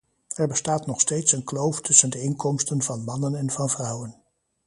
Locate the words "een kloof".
1.31-1.81